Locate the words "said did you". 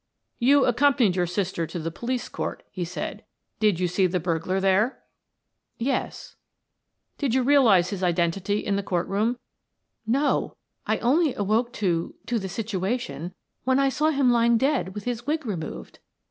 2.83-3.87